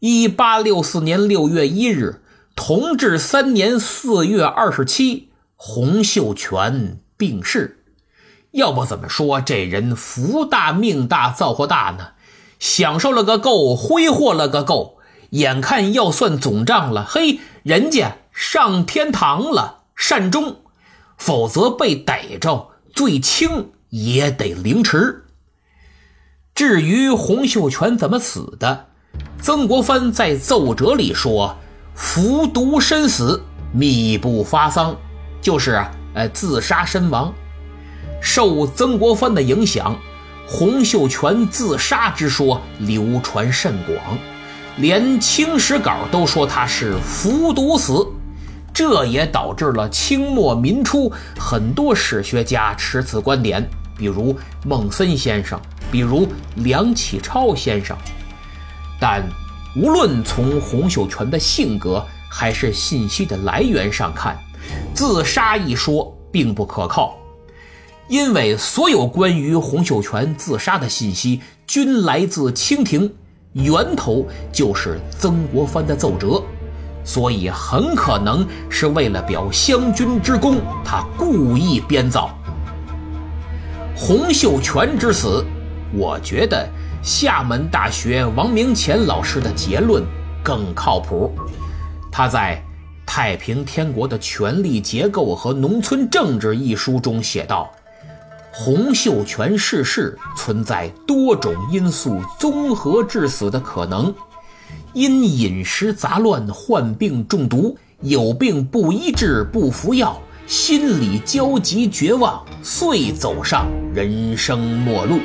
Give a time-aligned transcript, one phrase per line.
[0.00, 2.22] 一八六四年六月一日，
[2.56, 7.84] 同治三年四月二十七，洪秀全病逝。
[8.52, 12.12] 要不怎么说这人福大命大造化大呢？
[12.58, 14.96] 享受了个够，挥霍了个够，
[15.30, 20.62] 眼看要算总账了，嘿，人家上天堂了，善终，
[21.18, 25.26] 否则被逮着，最轻也得凌迟。
[26.54, 28.86] 至于洪秀全怎么死的，
[29.42, 31.56] 曾国藩在奏折里说
[31.94, 34.94] ：“服毒身死，秘不发丧，
[35.40, 37.32] 就是呃自杀身亡。”
[38.20, 39.96] 受曾国藩的影响，
[40.46, 44.18] 洪秀全自杀之说流传甚广，
[44.76, 48.06] 连《清史稿》都说他是服毒死。
[48.74, 54.36] 这也导致了清末民初很多史学家持此观点，比如
[54.66, 55.58] 孟森先生，
[55.90, 57.96] 比如梁启超先生。
[59.00, 59.26] 但
[59.74, 64.38] 无论从洪秀全的性格还是信息的来源上看，
[64.94, 67.16] 自杀一说并不可靠。
[68.08, 73.12] 因为所有关于洪秀全自杀的信息均来自清廷，
[73.52, 76.42] 源头就是曾国藩的奏折，
[77.04, 82.36] 所以很可能是为了表湘军之功，他故意编造。
[83.96, 85.44] 洪秀全之死，
[85.92, 86.68] 我觉得
[87.02, 90.04] 厦门大学王明乾老师的结论
[90.42, 91.32] 更靠谱。
[92.12, 92.62] 他在
[93.06, 97.70] 《太平天国的权力结构和农村政治》一书中写道。
[98.52, 104.12] 洪秀全逝世存在多种因素综合致死的可能，
[104.92, 115.20] 因饮食杂乱患病中毒，有病不医治不服药，心理焦急绝望，遂走上人生末路。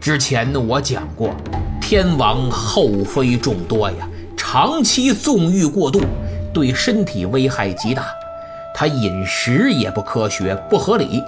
[0.00, 1.28] 之前呢我讲过，
[1.78, 6.00] 天王后妃众多呀，长期纵欲过度，
[6.54, 8.06] 对身体危害极大，
[8.74, 11.22] 他饮食也不科学不合理。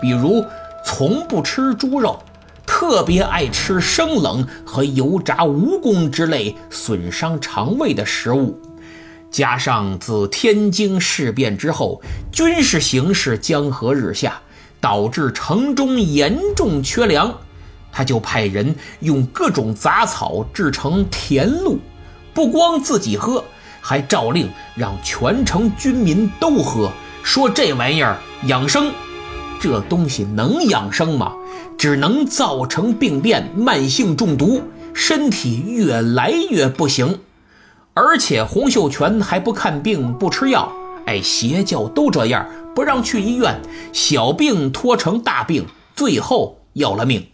[0.00, 0.44] 比如，
[0.84, 2.16] 从不吃猪肉，
[2.64, 8.56] 特别爱吃生冷和油炸蜈蚣之类损伤肠胃的食物。
[9.32, 12.00] 加上自天津事变之后，
[12.30, 14.40] 军事形势江河日下，
[14.80, 17.34] 导致城中严重缺粮，
[17.92, 21.78] 他就派人用各种杂草制成甜露，
[22.34, 23.44] 不光自己喝，
[23.80, 26.90] 还诏令让全城军民都喝，
[27.22, 28.90] 说这玩意儿养生。
[29.60, 31.32] 这东西能养生吗？
[31.78, 37.20] 只能造成病变、慢性中毒，身体越来越不行。
[37.94, 40.72] 而且洪秀全还不看病、不吃药，
[41.06, 43.60] 哎，邪教都这样，不让去医院，
[43.92, 47.31] 小病拖成大病，最后要了命。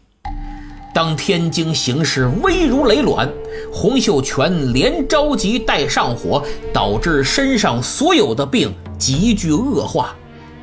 [0.99, 3.33] 当天津形势危如累卵，
[3.73, 6.43] 洪秀全连着急带上火，
[6.73, 10.17] 导致身上所有的病急剧恶化。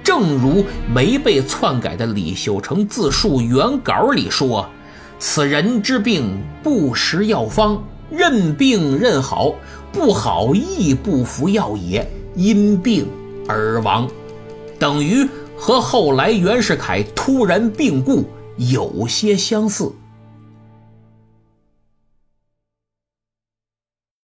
[0.04, 0.62] 正如
[0.94, 4.68] 没被篡改的李秀成自述原稿里说
[5.20, 7.82] ：“此人之病不食药方，
[8.12, 9.56] 任病任好，
[9.94, 13.08] 不好亦不服药也，因病
[13.48, 14.06] 而亡。”
[14.78, 15.26] 等于
[15.56, 18.26] 和后来袁世凯突然病故
[18.58, 19.90] 有些相似。